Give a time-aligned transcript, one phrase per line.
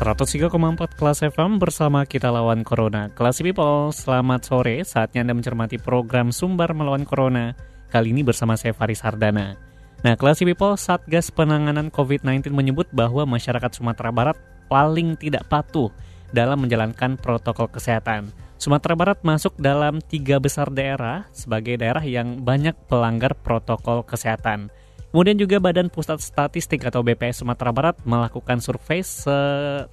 [0.00, 3.12] 103,4 kelas FM bersama kita lawan Corona.
[3.12, 4.80] Kelas People, selamat sore.
[4.80, 7.52] Saatnya Anda mencermati program Sumber Melawan Corona.
[7.92, 9.60] Kali ini bersama saya Faris Hardana.
[10.00, 14.40] Nah, kelas People, Satgas Penanganan COVID-19 menyebut bahwa masyarakat Sumatera Barat
[14.72, 15.92] paling tidak patuh
[16.32, 18.32] dalam menjalankan protokol kesehatan.
[18.56, 24.72] Sumatera Barat masuk dalam tiga besar daerah sebagai daerah yang banyak pelanggar protokol kesehatan.
[25.10, 29.02] Kemudian juga Badan Pusat Statistik atau BPS Sumatera Barat melakukan survei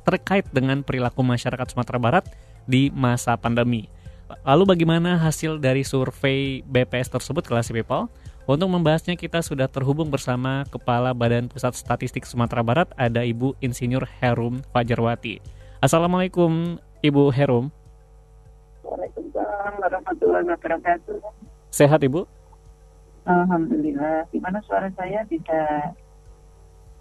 [0.06, 2.30] terkait dengan perilaku masyarakat Sumatera Barat
[2.70, 3.90] di masa pandemi.
[4.46, 8.14] Lalu bagaimana hasil dari survei BPS tersebut kelas people?
[8.46, 14.06] Untuk membahasnya kita sudah terhubung bersama Kepala Badan Pusat Statistik Sumatera Barat ada Ibu Insinyur
[14.22, 15.42] Herum Fajarwati.
[15.82, 17.74] Assalamualaikum Ibu Herum.
[18.86, 21.18] Waalaikumsalam warahmatullahi wabarakatuh.
[21.74, 22.37] Sehat Ibu?
[23.28, 24.32] Alhamdulillah.
[24.32, 25.92] Gimana suara saya bisa?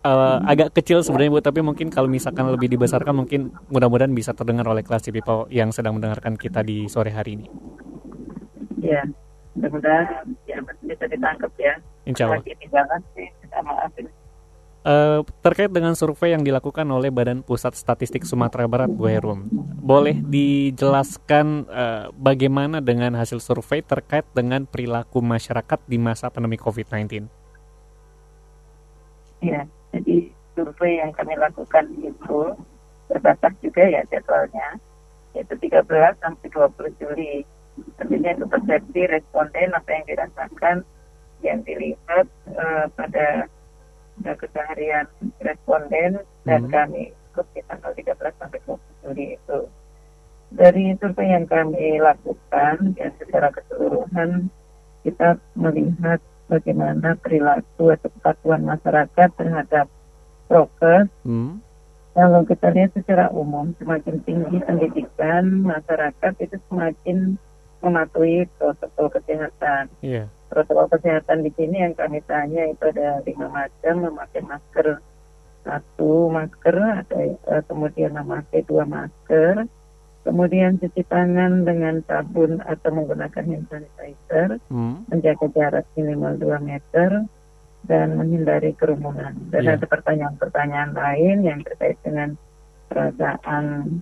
[0.07, 4.67] Uh, agak kecil sebenarnya Bu, tapi mungkin kalau misalkan lebih dibesarkan mungkin mudah-mudahan bisa terdengar
[4.71, 7.47] oleh kelas people yang sedang mendengarkan kita di sore hari ini.
[8.79, 9.03] Ya,
[9.59, 11.75] mudah-mudahan ya bisa ditangkap ya.
[12.07, 12.43] Insya Allah.
[13.19, 13.91] Sih, maaf
[14.87, 19.51] Uh, terkait dengan survei yang dilakukan oleh Badan Pusat Statistik Sumatera Barat, Bu Herum,
[19.83, 27.27] boleh dijelaskan uh, bagaimana dengan hasil survei terkait dengan perilaku masyarakat di masa pandemi COVID-19?
[29.43, 32.55] Ya, jadi survei yang kami lakukan itu
[33.11, 34.79] terbatas juga ya jadwalnya,
[35.35, 35.83] yaitu 13
[36.23, 37.43] sampai 20 Juli.
[37.99, 40.77] Tentunya itu persepsi responden apa yang dirasakan
[41.43, 43.51] yang dilihat uh, pada
[44.25, 45.07] keseharian
[45.43, 46.73] responden dan hmm.
[46.73, 49.61] kami ikuti tanggal 13 sampai 20 Juli itu.
[50.47, 54.49] Dari survei yang kami lakukan ya secara keseluruhan
[55.03, 59.87] kita melihat bagaimana perilaku atau kepatuhan masyarakat terhadap
[60.47, 61.11] prokes.
[61.27, 61.61] Hmm.
[62.17, 67.37] Kalau kita lihat secara umum semakin tinggi pendidikan masyarakat itu semakin
[67.85, 69.93] mematuhi protokol kesehatan.
[70.01, 75.03] Yeah protokol kesehatan di sini yang kami tanya itu ada lima macam memakai masker
[75.67, 77.21] satu masker ada
[77.51, 79.67] uh, kemudian memakai dua masker
[80.23, 85.07] kemudian cuci tangan dengan sabun atau menggunakan hand sanitizer hmm.
[85.11, 87.11] menjaga jarak minimal 2 meter
[87.87, 89.79] dan menghindari kerumunan dan yeah.
[89.79, 92.35] ada pertanyaan-pertanyaan lain yang terkait dengan
[92.91, 93.99] perasaan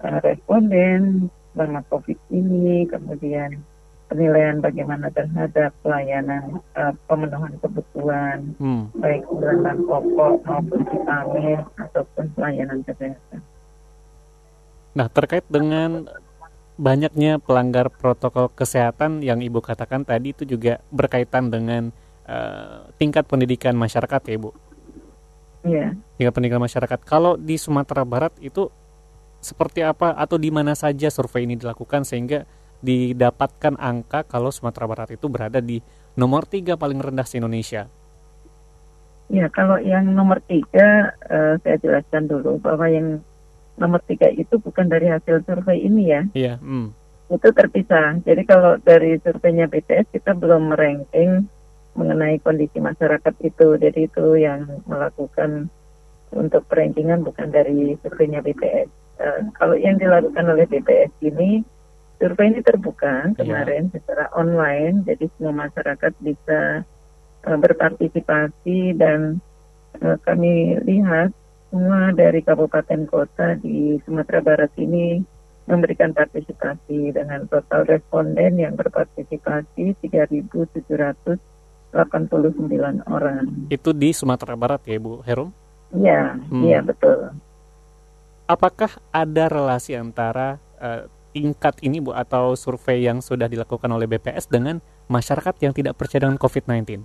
[0.00, 3.64] uh, responden selama covid ini kemudian
[4.06, 8.92] penilaian bagaimana terhadap pelayanan uh, pemenuhan kebutuhan hmm.
[9.00, 13.40] baik kebutuhan pokok maupun vitamin ataupun pelayanan kesehatan.
[14.94, 16.06] Nah terkait dengan
[16.76, 21.90] banyaknya pelanggar protokol kesehatan yang ibu katakan tadi itu juga berkaitan dengan
[22.28, 24.50] uh, tingkat pendidikan masyarakat ya ibu.
[25.66, 25.98] Iya.
[26.14, 26.98] Tingkat pendidikan masyarakat.
[27.02, 28.70] Kalau di Sumatera Barat itu
[29.46, 32.42] seperti apa atau di mana saja survei ini dilakukan sehingga
[32.82, 35.78] didapatkan angka kalau Sumatera Barat itu berada di
[36.18, 37.86] nomor tiga paling rendah di Indonesia.
[39.26, 43.18] Ya, kalau yang nomor tiga, uh, saya jelaskan dulu bahwa yang
[43.74, 46.22] nomor tiga itu bukan dari hasil survei ini ya.
[46.30, 46.54] Iya.
[46.62, 46.94] Mm.
[47.34, 48.22] Itu terpisah.
[48.22, 51.50] Jadi kalau dari surveinya BTS kita belum meranking
[51.98, 53.74] mengenai kondisi masyarakat itu.
[53.82, 55.66] Jadi itu yang melakukan
[56.30, 59.05] untuk perankingan bukan dari surveinya BTS.
[59.16, 61.64] Eh, kalau yang dilakukan oleh BPS ini
[62.20, 63.36] survei ini terbuka iya.
[63.36, 63.92] kemarin yeah.
[63.96, 66.84] secara online, jadi semua masyarakat bisa
[67.48, 69.40] uh, berpartisipasi dan
[70.04, 71.32] uh, kami lihat
[71.72, 75.24] semua dari kabupaten kota di Sumatera Barat ini
[75.66, 81.40] memberikan partisipasi dengan total responden yang berpartisipasi 3.789
[83.08, 83.44] orang.
[83.72, 85.50] Itu di Sumatera Barat ya, Bu Herum?
[85.96, 86.62] Iya, hmm.
[86.68, 87.34] iya betul.
[88.46, 94.46] Apakah ada relasi antara uh, tingkat ini Bu atau survei yang sudah dilakukan oleh BPS
[94.46, 94.78] dengan
[95.10, 97.02] masyarakat yang tidak percaya dengan COVID-19?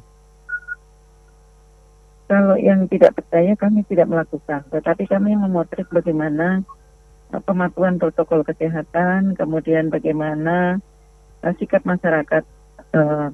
[2.29, 6.61] Kalau yang tidak percaya kami tidak melakukan, tetapi kami memotret bagaimana
[7.33, 10.77] uh, pematuhan protokol kesehatan, kemudian bagaimana
[11.41, 12.45] uh, sikap masyarakat,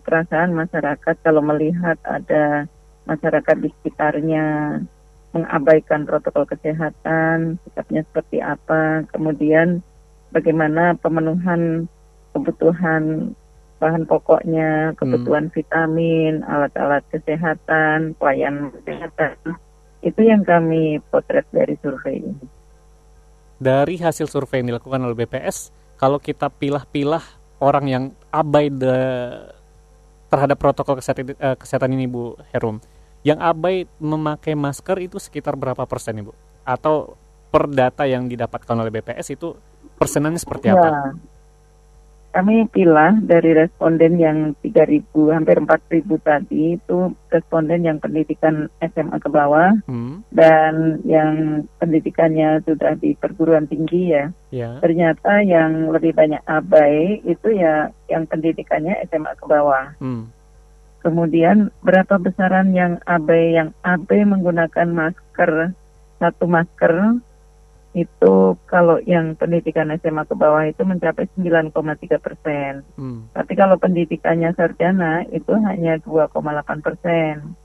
[0.06, 2.70] perasaan masyarakat kalau melihat ada
[3.10, 4.46] masyarakat di sekitarnya
[5.36, 9.84] mengabaikan protokol kesehatan, sikapnya seperti apa, kemudian
[10.32, 11.92] bagaimana pemenuhan
[12.32, 13.34] kebutuhan
[13.78, 19.38] bahan pokoknya, kebutuhan vitamin, alat-alat kesehatan, pelayanan kesehatan.
[20.02, 22.46] Itu yang kami potret dari survei ini.
[23.58, 27.26] Dari hasil survei yang dilakukan oleh BPS, kalau kita pilah-pilah
[27.58, 28.94] orang yang abai de,
[30.30, 32.78] terhadap protokol kesehatan, uh, kesehatan ini Bu Herum,
[33.28, 36.32] yang abai memakai masker itu sekitar berapa persen Ibu?
[36.64, 37.20] Atau
[37.52, 39.52] per data yang didapatkan oleh BPS itu
[40.00, 40.88] persenannya seperti apa?
[40.88, 40.96] Ya,
[42.38, 49.26] kami pilah dari responden yang 3.000 hampir 4.000 tadi itu responden yang pendidikan SMA ke
[49.26, 50.22] bawah hmm.
[50.30, 54.30] dan yang pendidikannya sudah di perguruan tinggi ya.
[54.54, 54.78] Yeah.
[54.86, 59.98] Ternyata yang lebih banyak abai itu ya yang pendidikannya SMA ke bawah.
[59.98, 60.30] Hmm.
[61.02, 65.72] Kemudian berapa besaran yang abai yang abai menggunakan masker
[66.18, 67.22] satu masker
[67.98, 71.74] itu kalau yang pendidikan SMA ke bawah itu mencapai 9,3
[72.22, 72.86] persen.
[72.94, 73.26] Hmm.
[73.34, 77.58] Tapi kalau pendidikannya sarjana itu hanya 2,8 persen.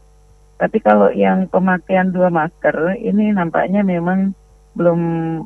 [0.56, 4.32] Tapi kalau yang pemakaian dua masker ini nampaknya memang
[4.72, 5.00] belum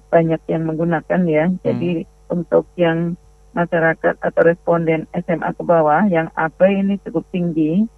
[0.06, 1.44] banyak yang menggunakan ya.
[1.50, 1.58] Hmm.
[1.66, 1.90] Jadi
[2.30, 3.18] untuk yang
[3.56, 7.88] masyarakat atau responden SMA ke bawah yang AB ini cukup tinggi,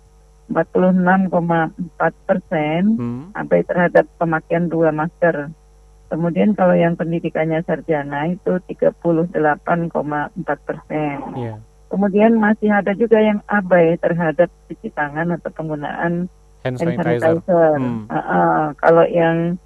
[0.47, 1.29] 46,4
[2.25, 3.23] persen hmm.
[3.35, 5.51] AB terhadap pemakaian dua masker.
[6.09, 8.97] Kemudian kalau yang pendidikannya sarjana itu 38,4
[10.65, 11.17] persen.
[11.37, 11.61] Yeah.
[11.93, 16.33] Kemudian masih ada juga yang abai terhadap cuci tangan atau penggunaan
[16.65, 17.05] hand sanitizer.
[17.05, 17.77] Hand sanitizer.
[17.77, 18.09] Hmm.
[18.09, 19.61] Uh, uh, kalau yang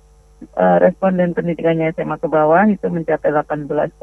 [0.58, 3.94] uh, responden pendidikannya SMA ke bawah itu mencapai 18,1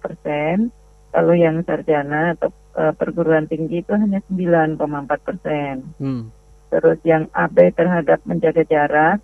[0.00, 0.72] persen.
[1.12, 4.80] Kalau yang sarjana atau uh, perguruan tinggi itu hanya 9,4
[5.20, 5.74] persen.
[6.00, 6.32] Hmm.
[6.72, 9.20] Terus yang abai terhadap menjaga jarak,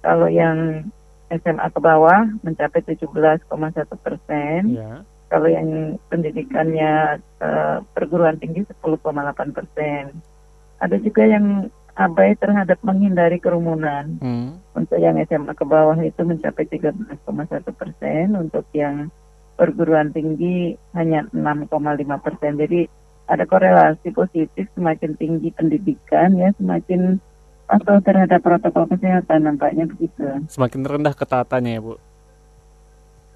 [0.00, 0.88] kalau yang
[1.30, 3.46] SMA ke bawah mencapai 17,1
[4.00, 4.60] persen.
[4.74, 5.04] Ya.
[5.30, 10.10] Kalau yang pendidikannya uh, perguruan tinggi 10,8 persen.
[10.82, 14.18] Ada juga yang abai terhadap menghindari kerumunan.
[14.18, 14.58] Hmm.
[14.74, 17.22] Untuk yang SMA ke bawah itu mencapai 13,1
[17.78, 18.26] persen.
[18.34, 19.12] Untuk yang
[19.60, 22.56] perguruan tinggi hanya 6,5 persen.
[22.56, 22.88] Jadi
[23.28, 27.20] ada korelasi positif semakin tinggi pendidikan ya semakin
[27.68, 30.24] atau terhadap protokol kesehatan nampaknya begitu.
[30.48, 31.94] Semakin rendah ketaatannya ya Bu?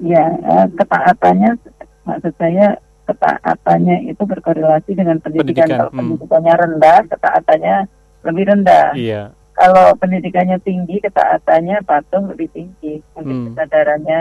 [0.03, 1.61] Ya, eh, ketaatannya
[2.03, 5.69] maksud saya ketaatannya itu berkorelasi dengan pendidikan.
[5.69, 5.69] pendidikan.
[5.71, 5.99] Kalau hmm.
[6.01, 7.77] pendidikannya rendah, ketaatannya
[8.25, 8.87] lebih rendah.
[8.97, 9.23] Iya.
[9.55, 12.99] Kalau pendidikannya tinggi, ketaatannya patung lebih tinggi.
[13.15, 13.47] Mungkin hmm.
[13.55, 14.21] kesadarannya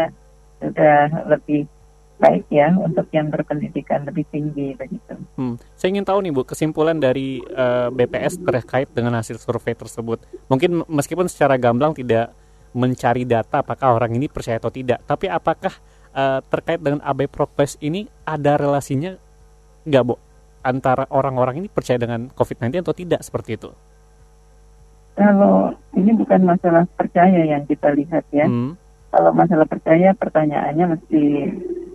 [0.61, 0.99] sudah
[1.33, 1.65] lebih
[2.23, 5.19] baik ya untuk yang berpendidikan lebih tinggi begitu.
[5.35, 5.59] Hmm.
[5.75, 10.23] Saya ingin tahu nih Bu kesimpulan dari uh, eh, BPS terkait dengan hasil survei tersebut.
[10.47, 12.31] Mungkin meskipun secara gamblang tidak
[12.71, 15.75] mencari data apakah orang ini percaya atau tidak, tapi apakah
[16.15, 19.19] uh, terkait dengan AB Prokes ini ada relasinya
[19.83, 20.15] nggak Bu
[20.63, 23.69] antara orang-orang ini percaya dengan COVID-19 atau tidak seperti itu?
[25.13, 28.47] Kalau ini bukan masalah percaya yang kita lihat ya.
[28.47, 28.79] Hmm.
[29.13, 31.21] Kalau masalah percaya pertanyaannya mesti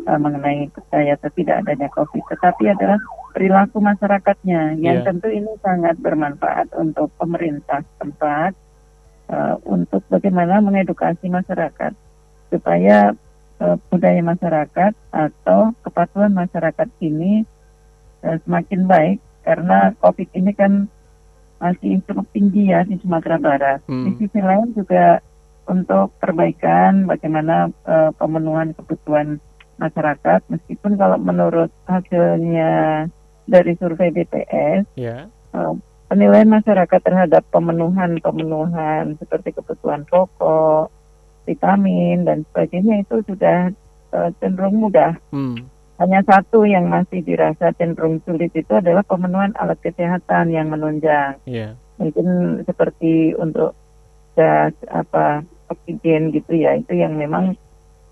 [0.08, 2.98] uh, mengenai percaya atau tidak adanya COVID, tetapi adalah
[3.36, 5.06] perilaku masyarakatnya yang yeah.
[5.06, 8.56] tentu ini sangat bermanfaat untuk pemerintah tempat
[9.28, 11.92] uh, untuk bagaimana mengedukasi masyarakat
[12.48, 13.12] supaya
[13.60, 17.44] uh, budaya masyarakat atau kepatuhan masyarakat ini
[18.24, 20.88] uh, semakin baik karena COVID ini kan
[21.58, 23.82] masih cukup tinggi ya di Sumatera Barat.
[23.90, 24.06] Hmm.
[24.06, 25.18] Di sisi lain juga
[25.68, 29.42] untuk perbaikan bagaimana uh, pemenuhan kebutuhan
[29.78, 33.06] masyarakat meskipun kalau menurut hasilnya
[33.48, 35.30] dari survei BPS yeah.
[35.56, 35.72] uh,
[36.08, 40.90] penilaian masyarakat terhadap pemenuhan-pemenuhan seperti kebutuhan pokok,
[41.44, 43.72] vitamin dan sebagainya itu sudah
[44.12, 45.16] uh, cenderung mudah.
[45.32, 45.68] Hmm.
[45.98, 51.36] Hanya satu yang masih dirasa cenderung sulit itu adalah pemenuhan alat kesehatan yang menunjang.
[51.44, 51.74] Yeah.
[51.98, 53.74] Mungkin seperti untuk
[54.38, 57.58] gas apa oksigen gitu ya itu yang memang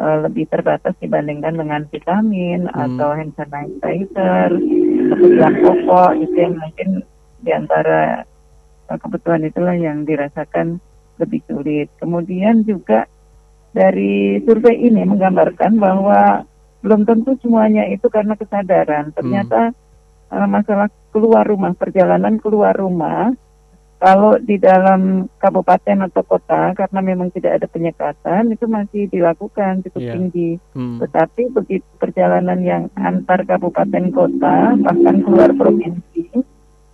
[0.00, 2.74] uh, lebih terbatas dibandingkan dengan vitamin hmm.
[2.76, 4.50] atau hand sanitizer,
[5.12, 6.88] kebutuhan pokok itu yang mungkin
[7.40, 8.24] di antara
[8.88, 10.80] uh, eh, kebutuhan itulah yang dirasakan
[11.16, 11.88] lebih sulit.
[11.96, 13.08] Kemudian juga
[13.72, 16.44] dari survei ini menggambarkan bahwa
[16.84, 19.12] belum tentu semuanya itu karena kesadaran.
[19.16, 20.36] Ternyata hmm.
[20.36, 23.32] uh, masalah keluar rumah, perjalanan keluar rumah
[23.96, 30.00] kalau di dalam kabupaten atau kota karena memang tidak ada penyekatan itu masih dilakukan cukup
[30.04, 30.14] yeah.
[30.14, 30.50] tinggi.
[30.76, 31.00] Hmm.
[31.00, 36.44] Tetapi begitu perjalanan yang antar kabupaten kota bahkan keluar provinsi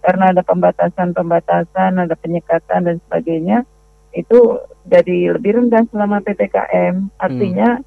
[0.02, 3.62] karena ada pembatasan-pembatasan, ada penyekatan dan sebagainya,
[4.10, 7.06] itu jadi lebih rendah selama ppkm.
[7.22, 7.78] Artinya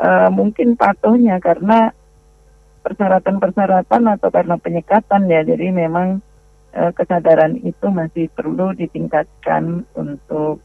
[0.00, 1.92] uh, mungkin patuhnya karena
[2.80, 5.44] persyaratan-persyaratan atau karena penyekatan ya.
[5.44, 6.24] Jadi memang
[6.74, 10.62] uh, kesadaran itu masih perlu ditingkatkan untuk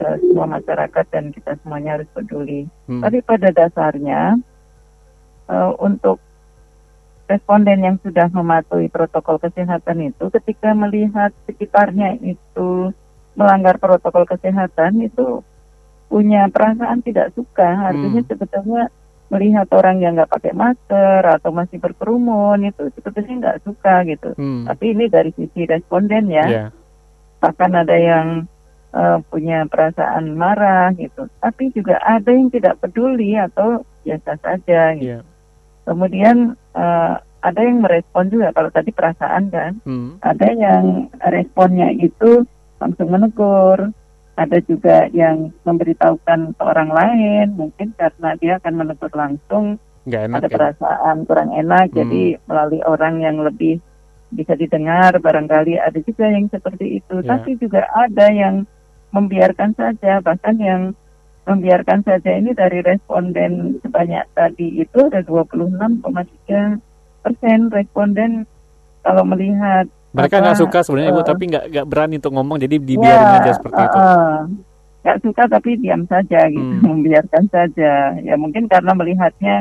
[0.00, 2.66] uh, semua masyarakat dan kita semuanya harus peduli.
[2.86, 3.02] Hmm.
[3.02, 4.38] Tapi pada dasarnya
[5.50, 6.18] uh, untuk
[7.30, 12.90] responden yang sudah mematuhi protokol kesehatan itu ketika melihat sekitarnya itu
[13.38, 15.46] melanggar protokol kesehatan itu
[16.10, 18.30] punya perasaan tidak suka artinya hmm.
[18.34, 18.90] sebetulnya
[19.30, 24.66] melihat orang yang nggak pakai masker atau masih berkerumun itu sebetulnya nggak suka gitu hmm.
[24.66, 26.68] tapi ini dari sisi responden ya yeah.
[27.38, 28.50] bahkan ada yang
[28.90, 35.22] uh, punya perasaan marah gitu tapi juga ada yang tidak peduli atau biasa saja gitu
[35.22, 35.30] yeah.
[35.90, 40.22] Kemudian uh, ada yang merespon juga kalau tadi perasaan kan, hmm.
[40.22, 42.44] ada yang responnya itu
[42.78, 43.90] langsung menegur,
[44.40, 49.76] ada juga yang memberitahukan ke orang lain, mungkin karena dia akan menegur langsung,
[50.08, 50.56] enak, ada ya?
[50.56, 51.96] perasaan kurang enak, hmm.
[52.00, 53.84] jadi melalui orang yang lebih
[54.32, 57.28] bisa didengar, barangkali ada juga yang seperti itu, yeah.
[57.36, 58.64] tapi juga ada yang
[59.12, 60.96] membiarkan saja, bahkan yang
[61.44, 66.78] membiarkan saja ini dari responden sebanyak tadi itu ada 26,3
[67.20, 68.46] persen responden
[69.02, 72.76] kalau melihat mereka nggak suka sebenarnya uh, ibu tapi nggak nggak berani untuk ngomong jadi
[72.82, 73.98] dibiarin ya, aja seperti uh, itu
[75.00, 76.82] nggak uh, suka tapi diam saja gitu hmm.
[76.90, 79.56] membiarkan saja ya mungkin karena melihatnya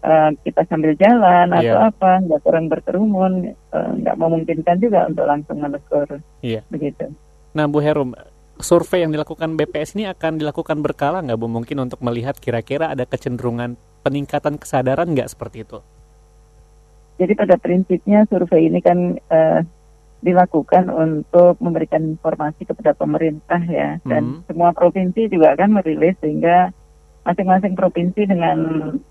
[0.00, 1.60] uh, kita sambil jalan yeah.
[1.60, 3.32] atau apa nggak kurang berkerumun
[3.72, 6.08] nggak uh, memungkinkan juga untuk langsung menegur
[6.40, 6.64] yeah.
[6.72, 7.12] begitu
[7.52, 8.16] nah Bu Herum
[8.62, 11.50] survei yang dilakukan BPS ini akan dilakukan berkala nggak Bu?
[11.50, 13.74] Mungkin untuk melihat kira-kira ada kecenderungan
[14.06, 15.78] peningkatan kesadaran nggak seperti itu?
[17.20, 19.60] Jadi pada prinsipnya survei ini kan uh,
[20.22, 23.98] dilakukan untuk memberikan informasi kepada pemerintah ya.
[24.06, 24.40] Dan hmm.
[24.46, 26.70] semua provinsi juga akan merilis sehingga
[27.26, 28.58] masing-masing provinsi dengan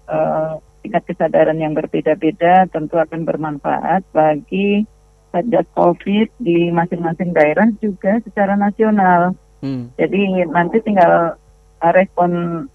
[0.08, 4.88] uh, tingkat kesadaran yang berbeda-beda tentu akan bermanfaat bagi
[5.32, 9.36] Satgas COVID di masing-masing daerah juga secara nasional.
[9.64, 9.92] Hmm.
[9.96, 11.40] Jadi nanti tinggal
[11.80, 12.66] uh, respon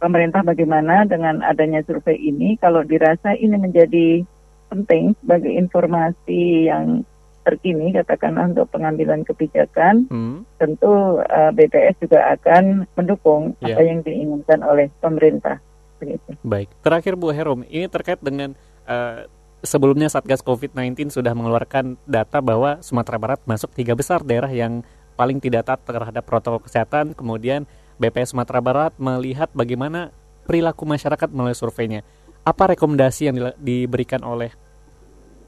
[0.00, 2.56] pemerintah bagaimana dengan adanya survei ini.
[2.60, 4.24] Kalau dirasa ini menjadi
[4.68, 7.04] penting sebagai informasi yang
[7.46, 10.58] terkini, katakanlah untuk pengambilan kebijakan, hmm.
[10.58, 13.78] tentu uh, BPS juga akan mendukung yeah.
[13.78, 15.62] apa yang diinginkan oleh pemerintah.
[16.02, 16.34] Begitu.
[16.42, 18.58] Baik, terakhir Bu Herom, ini terkait dengan
[18.90, 19.30] uh,
[19.62, 24.82] sebelumnya Satgas COVID-19 sudah mengeluarkan data bahwa Sumatera Barat masuk tiga besar daerah yang
[25.16, 27.16] paling tidak taat terhadap protokol kesehatan.
[27.16, 27.64] Kemudian
[27.96, 30.12] BPS Sumatera Barat melihat bagaimana
[30.44, 32.04] perilaku masyarakat melalui surveinya.
[32.46, 34.54] Apa rekomendasi yang diberikan oleh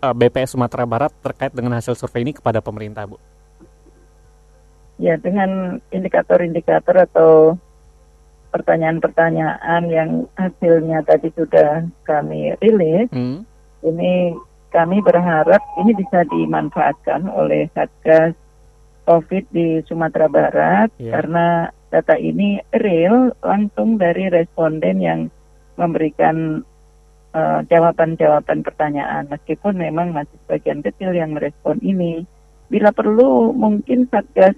[0.02, 3.18] uh, eh, BPS Sumatera Barat terkait dengan hasil survei ini kepada pemerintah, Bu?
[4.98, 7.54] Ya, dengan indikator-indikator atau
[8.50, 14.34] pertanyaan-pertanyaan yang hasilnya tadi sudah kami rilis, hmm ini
[14.68, 18.34] kami berharap ini bisa dimanfaatkan oleh Satgas
[19.08, 21.16] COVID di Sumatera Barat yeah.
[21.16, 21.46] karena
[21.88, 25.20] data ini real langsung dari responden yang
[25.80, 26.60] memberikan
[27.34, 32.24] uh, jawaban-jawaban uh, pertanyaan meskipun memang masih sebagian kecil yang merespon ini.
[32.68, 34.56] Bila perlu mungkin Satgas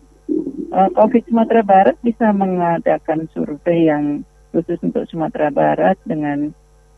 [0.74, 6.50] uh, COVID Sumatera Barat bisa mengadakan survei yang khusus untuk Sumatera Barat dengan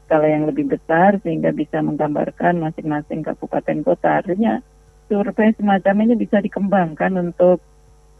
[0.09, 4.25] skala yang lebih besar sehingga bisa menggambarkan masing-masing kabupaten kota.
[4.25, 4.61] Artinya
[5.09, 7.61] survei semacam ini bisa dikembangkan untuk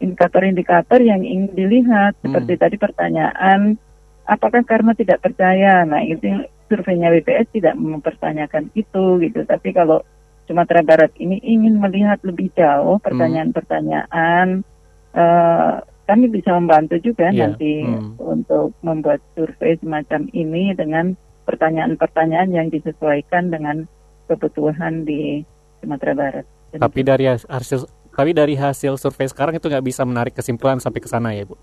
[0.01, 2.17] indikator-indikator yang ingin dilihat.
[2.21, 2.21] Hmm.
[2.29, 3.77] Seperti tadi pertanyaan,
[4.25, 5.85] apakah karena tidak percaya?
[5.85, 9.45] Nah itu surveinya BPS tidak mempertanyakan itu gitu.
[9.45, 10.01] Tapi kalau
[10.49, 13.05] Sumatera Barat ini ingin melihat lebih jauh hmm.
[13.05, 14.65] pertanyaan-pertanyaan,
[15.13, 17.53] uh, kami bisa membantu juga yeah.
[17.53, 18.17] nanti hmm.
[18.17, 21.13] untuk membuat survei semacam ini dengan
[21.45, 23.85] pertanyaan-pertanyaan yang disesuaikan dengan
[24.27, 25.45] kebutuhan di
[25.79, 26.45] Sumatera Barat.
[26.73, 31.09] Tapi dari hasil tapi dari hasil survei sekarang itu nggak bisa menarik kesimpulan sampai ke
[31.09, 31.57] sana ya, Bu?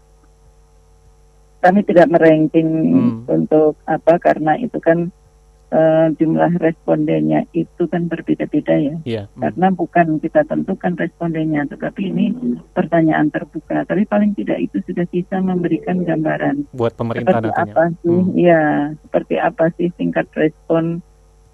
[1.61, 3.17] Kami tidak meranking hmm.
[3.29, 5.13] untuk apa karena itu kan
[5.71, 8.97] uh, jumlah respondennya itu kan berbeda-beda ya.
[9.07, 9.25] Yeah.
[9.35, 9.49] Hmm.
[9.49, 12.35] Karena bukan kita tentukan respondennya, tetapi ini
[12.75, 13.87] pertanyaan terbuka.
[13.87, 16.69] Tapi paling tidak itu sudah bisa memberikan gambaran.
[16.75, 17.73] Buat pemerintah seperti nantinya.
[17.73, 18.19] apa sih?
[18.21, 18.31] Hmm.
[18.37, 18.63] Ya,
[19.07, 21.01] seperti apa sih tingkat respon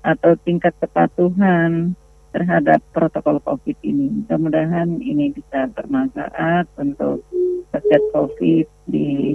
[0.07, 1.99] atau tingkat kepatuhan
[2.31, 4.23] terhadap protokol COVID ini.
[4.23, 7.25] Mudah-mudahan ini bisa bermanfaat untuk
[7.73, 9.35] satgas COVID di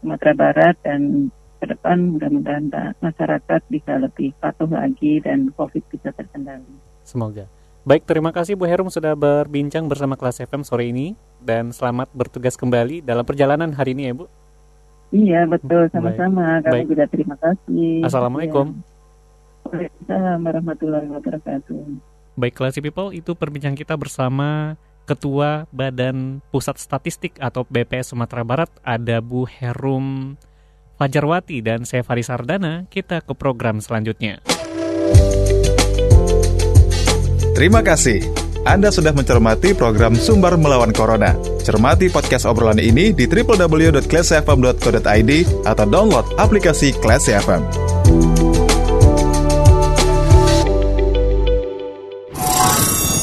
[0.00, 1.28] Sumatera Barat dan
[1.60, 2.72] ke depan mudah-mudahan
[3.04, 6.72] masyarakat bisa lebih patuh lagi dan COVID bisa terkendali.
[7.04, 7.44] Semoga.
[7.84, 12.56] Baik, terima kasih Bu Herum sudah berbincang bersama kelas FM sore ini dan selamat bertugas
[12.56, 14.24] kembali dalam perjalanan hari ini ya Bu.
[15.10, 16.62] Iya betul sama-sama.
[16.62, 16.86] Kami Baik.
[16.86, 18.04] juga terima kasih.
[18.04, 18.78] Assalamualaikum.
[19.66, 21.82] Waalaikumsalam warahmatullahi wabarakatuh.
[22.38, 24.78] Baik, Classy People, itu perbincangan kita bersama
[25.10, 30.38] Ketua Badan Pusat Statistik atau BPS Sumatera Barat, ada Bu Herum
[30.94, 32.86] Fajarwati dan saya Faris Sardana.
[32.86, 34.38] Kita ke program selanjutnya.
[37.58, 38.22] Terima kasih.
[38.62, 41.34] Anda sudah mencermati program Sumber Melawan Corona.
[41.64, 45.32] Cermati podcast obrolan ini di www.classyfm.co.id
[45.66, 47.66] atau download aplikasi Classy FM.